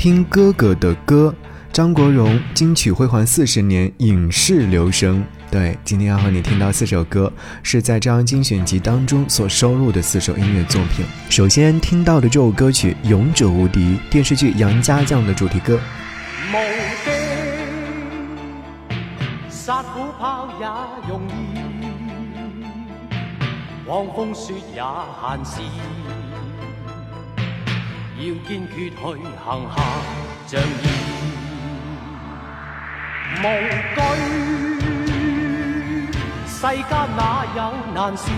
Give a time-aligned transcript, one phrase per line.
[0.00, 1.32] 听哥哥的歌，
[1.70, 5.22] 张国荣金曲辉煌四十年影视留声。
[5.50, 7.30] 对，今天要和你听到四首歌，
[7.62, 11.04] 是在这张精选集当中所收录的四首音乐作品。
[11.28, 15.78] 首先听到的这首歌曲《勇者无敌》，电视剧《杨家将》的主题歌。
[16.50, 16.64] 也也
[20.96, 21.20] 容
[24.16, 24.56] 易，雪
[28.20, 29.82] 要坚决去行下
[30.46, 30.84] 仗义，
[33.38, 33.46] 无
[33.94, 34.80] 惧
[36.46, 38.30] 世间哪有难事，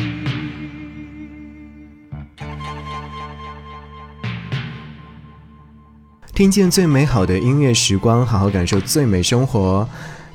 [6.35, 9.89] 听见最美好的音乐时光，好好感受最美生活。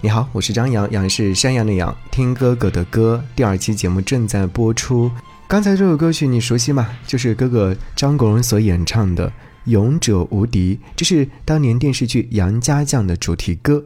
[0.06, 3.21] 你好，我是张扬，杨是山羊的羊，听哥哥的歌。
[3.34, 5.11] 第二期节目正在播出，
[5.49, 6.89] 刚才这首歌曲你熟悉吗？
[7.09, 9.28] 就是哥哥张国荣所演唱的
[9.65, 13.83] 《勇者无敌》，这是当年电视剧《杨家将》的主题歌。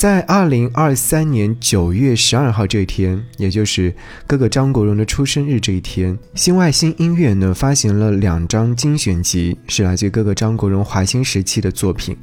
[0.00, 3.94] 在二零二三年九月十二号这一天，也就是
[4.26, 12.16] 哥哥张国荣的出生日这一天，新外星音乐呢发行了两张精选集，是来自哥哥张国荣华星时期的作品。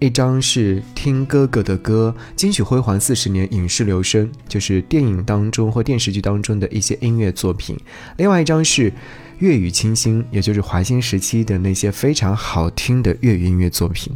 [0.00, 7.76] 一张是《听哥哥的歌》，金曲辉煌四十年影视留声，就是电影当中或电视剧当中的一些音乐作品。
[8.16, 8.92] 另外一张是。
[9.40, 14.12] 粤语清新，也就是华星时期的那些非常好听的粤语音乐作品。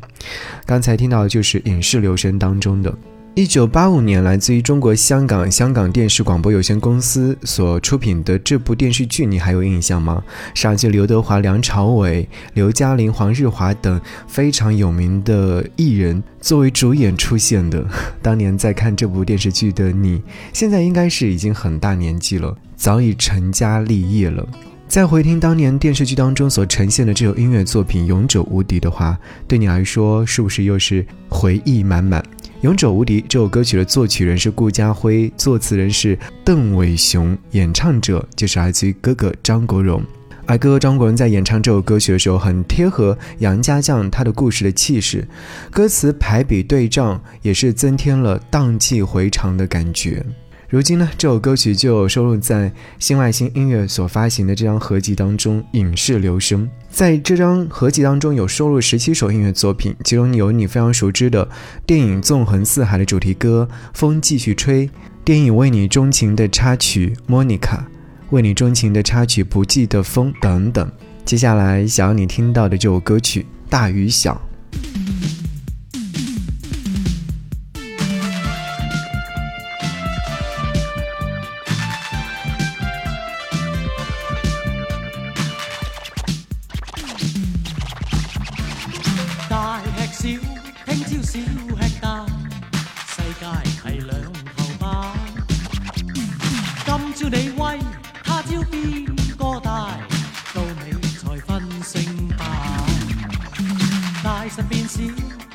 [0.66, 2.92] 刚才听到的就是《影视留声》当中的，
[3.34, 10.22] 一九八五年来自于中国香港香港电视广播有限公司所出品的这部电视剧，你还有印象吗？
[10.54, 13.98] 涉及刘德华、梁朝伟、刘嘉玲、黄日华等
[14.28, 17.82] 非常有名的艺人作为主演出现的。
[18.20, 24.46] 当年在看这部电视剧的你，现在应该是已经很大年纪了，早已成家立业了。
[24.86, 29.18] 在回听当年电视剧当中所呈现的这首音乐作品《勇者无敌》的话，
[29.48, 32.22] 对你来说是不是又是回忆满满？
[32.60, 40.02] 《勇者无敌》这首歌曲的作曲人是顾嘉辉，作词人是邓伟雄，演唱者就是来自于哥哥张国荣。
[40.46, 45.26] 而哥哥张国荣在演唱这首歌曲的时候，很贴合杨家将他的故事的气势，
[45.70, 50.24] 歌词排比对仗也是增添了荡气回肠的感觉。
[50.68, 61.46] 如今呢，这首歌曲就收录在新外星音乐所发行的这张合集当中，《影视留声》在这张合集当中有收录十七首音乐作品，其中有你非常熟知的
[61.86, 64.86] 电影《纵横四海》的主题歌《风继续吹》，
[65.24, 67.76] 电影《为你钟情》的插曲《莫妮卡》，
[68.30, 70.90] 《为你钟情》的插曲《不记得风》等等。
[71.24, 74.32] 接下来想要你听到的这首歌曲《大与小》。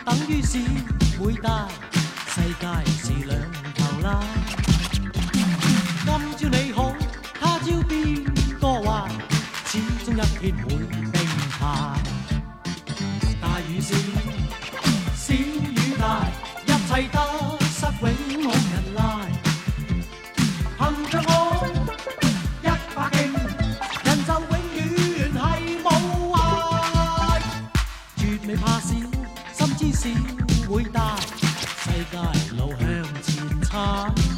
[0.09, 0.57] 等于是
[1.19, 1.67] 回大，
[2.29, 3.39] 世界是两
[3.77, 4.23] 头啦。
[4.91, 6.91] 今朝你好，
[7.39, 8.23] 他朝边
[8.59, 9.07] 个话，
[9.65, 11.13] 始终一天会定
[11.59, 11.95] 下。
[13.39, 13.95] 大雨小，
[15.15, 16.25] 小雨大，
[16.88, 17.38] 一切得。
[33.69, 34.28] heart.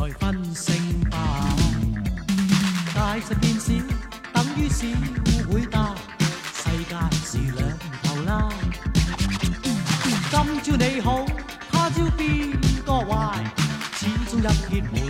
[0.00, 0.74] 才分胜
[1.10, 1.18] 败，
[2.94, 3.74] 大实变小，
[4.32, 4.86] 等于小
[5.52, 5.94] 会大。
[6.54, 8.48] 世界是两头拉，
[10.30, 11.26] 今朝你好，
[11.70, 12.50] 他朝变
[12.86, 13.44] 个坏，
[13.92, 15.09] 始终一结。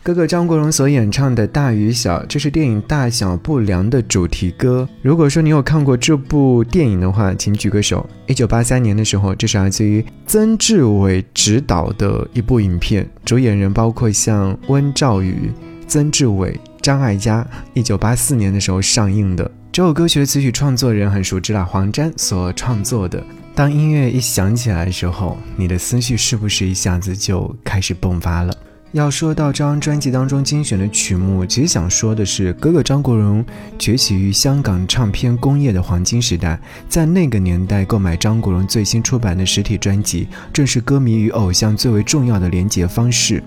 [0.07, 4.88] 哥哥张国荣所演唱的《大与小》，这是电影《大小不良》的主题歌。
[5.01, 8.09] 如果说你有看过这部电影的话，请举个手。
[8.25, 15.51] 一九八三年的时候，这是来自于曾志伟执导的一部影片，主演人包括像温兆宇、
[15.88, 17.45] 曾志伟、张艾嘉。
[17.74, 23.21] 一九八四年的时候上映的这首歌曲的词曲创作人很熟知了，黄沾所创作的。
[23.53, 28.53] 当音乐一响起来的时候，你的思绪是不是一下子就开始迸发了？
[28.98, 33.46] 要说到这张专辑当中精选的曲目，其实想说的是，哥哥张国荣
[33.78, 36.60] 崛起于香港唱片工业的黄金时代，
[36.90, 43.42] 在那个年代购买张国荣最新出版的实体专辑，正是歌迷与偶像最为重要的联结方式。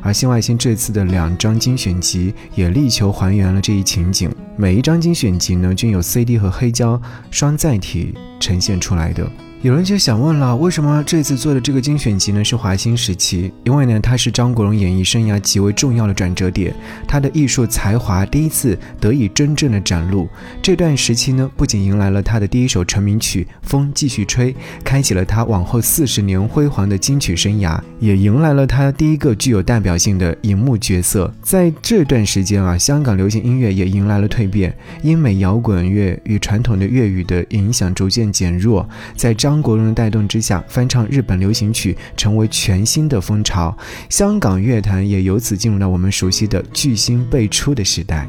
[0.00, 4.30] 而新外星这次的两张精选集，也力求还原了这一情景。
[4.56, 7.00] 每一张精选集呢，均有 CD 和黑胶
[7.32, 9.28] 双载体呈现出来的。
[9.64, 13.50] 有人就想问了，为什么这次做的这个精选集呢是华星时期？
[13.64, 16.74] 因为呢，它是张国荣演艺生涯极为重要的转折点，
[17.08, 20.28] 他的艺术才华第一次得以真正的展露。
[20.60, 24.52] 这段时期呢，不仅迎来了他的第一首成名曲《风继续吹》，
[24.84, 31.32] 开启了他往后四十年辉煌的金曲生涯，也迎来了他第一个具有代表性的荧幕角色。
[31.40, 38.86] 在这段时间啊，香港流行音乐也迎来了蜕变，英美摇滚乐与传统的粤语的影响逐渐减弱，
[39.16, 39.53] 在张。
[39.54, 43.72] 张国荣的带动之下，翻唱日本流行曲成为全新的风潮，
[44.10, 48.26] 香港乐坛也由此进入到我们熟悉的巨星辈出的时代。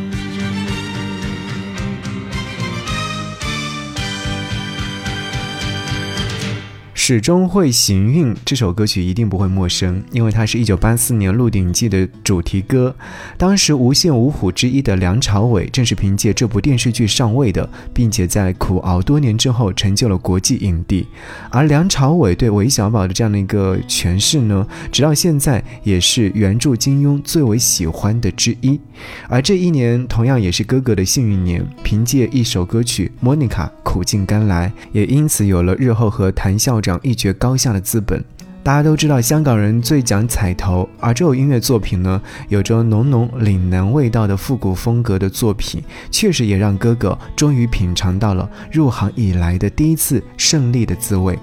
[7.09, 12.93] 始终会行运，这首歌曲一定不会陌生，因为它是一九八四年《鹿鼎记》的主题歌。
[13.39, 21.07] 当时无线五虎之一的梁朝伟正是凭借这部电视剧上位的，并且在苦熬多年之后成就了国际影帝。
[21.49, 28.81] 而梁朝伟对韦小宝的这样的一个诠释呢，直到现在也是原著金庸最为喜欢的之一。
[29.29, 36.96] 而这一年同样也是哥哥的幸运年，凭借一首歌曲《莫妮卡》苦尽甘来，也因此有了日后和谭校长。
[37.03, 38.23] 一决高下的资本。
[38.63, 51.39] 大家都知道，香港人最讲彩头，而这首音乐作品呢，有着浓浓岭南味道的复古风格的作品，确实也让哥哥终于品尝到了入行以来的第一次胜利的滋味。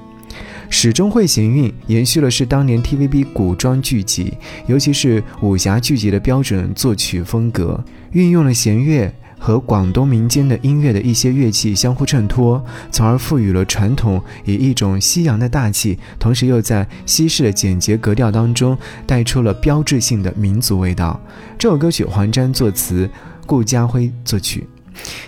[0.69, 4.33] 始终会行运，延续了是当年 TVB 古装剧集，
[4.67, 7.81] 尤其是武侠剧集的标准作曲风格，
[8.11, 9.13] 运用了弦乐。
[9.43, 21.19] 和广东民间的音乐的一些乐器相互衬托，从而赋予了传统以一种西洋的大气，同时又在西式的简洁格调当中带出了标志性的民族味道。
[21.57, 23.09] 这首歌曲黄沾作词，
[23.45, 24.65] 顾嘉辉作曲。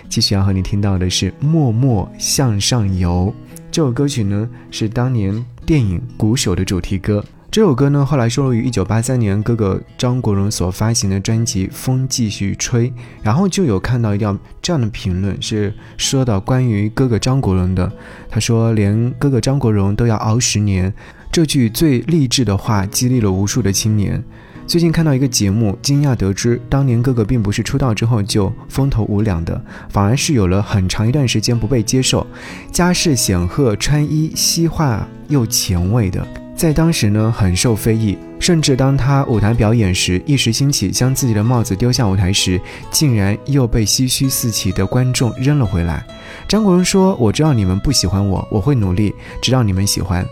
[0.08, 3.34] 继续要和你听到的是《默默向上游》。
[3.70, 7.22] 这首歌曲呢，是当年电影《鼓手》的主题歌。
[7.56, 12.90] 这首歌呢，后来收录于1983年哥哥张国荣所发行的专辑《风继续吹》，
[13.22, 17.90] 然后就有看到一条这样的评论，是说到关于哥哥张国荣的，
[18.28, 20.92] 他说连哥哥张国荣都要熬十年，
[21.32, 24.22] 这句最励志的话激励了无数的青年。
[24.66, 32.26] 最近看到一个节目，惊讶得知当年哥哥并不是出道之后就风头无两的，反而是有了很长一段时间不被接受，
[32.70, 36.44] 家世显赫，穿衣西化又前卫的。
[36.56, 42.58] 在当时呢，很受非议，甚至当他舞台表演时，一时兴起将自己的帽子丢下舞台时，
[42.90, 46.02] 竟然又被唏嘘四起的观众扔了回来。
[46.48, 50.26] 张国荣说：“我知道你们不喜欢我，我会努力，直到你们喜欢。”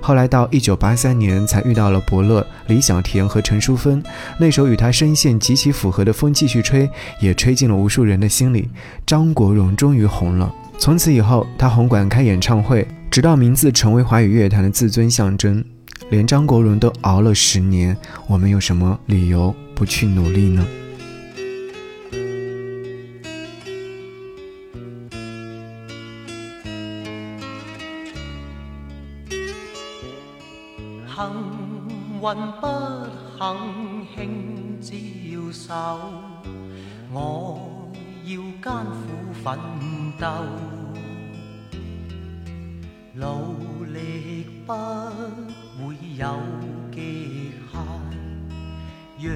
[0.00, 4.02] 后来到一九八三年，才遇到了伯乐李小田和陈淑芬，
[4.40, 6.86] 那首与他声线极其符合的《风继续吹》，
[7.20, 8.66] 也吹进了无数人的心里。
[9.06, 12.86] 张国荣终于红了，从此以后，他红馆开演唱会。
[13.10, 15.64] 直到名字成为华语乐坛的自尊象征，
[16.10, 17.96] 连张国荣都熬了十年，
[18.28, 20.66] 我们有什么理由不去努力呢？
[43.18, 44.74] 努力不
[45.80, 46.38] 会有
[46.94, 47.82] 极限，
[49.18, 49.34] 若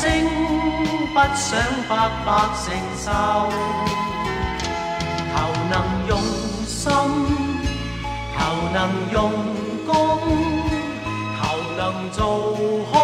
[0.00, 0.08] 声
[1.14, 1.56] 不想
[1.88, 1.92] 白
[2.26, 2.28] 白
[2.62, 2.64] 承
[2.98, 3.10] 受，
[5.24, 5.26] 求
[5.70, 5.74] 能
[6.08, 6.12] 用
[6.66, 6.82] 心，
[8.36, 8.40] 求
[8.74, 8.76] 能
[9.12, 9.18] 用
[9.86, 9.90] 功，
[11.38, 11.40] 求
[11.78, 12.20] 能做
[12.92, 12.94] 好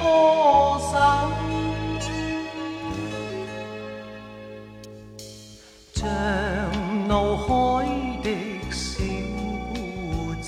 [0.00, 0.02] 歌
[0.78, 0.90] 手，
[5.94, 5.96] 像
[7.06, 7.44] 怒海
[8.22, 8.24] 的
[8.70, 8.72] 小
[9.74, 9.76] 孤
[10.40, 10.42] 舟。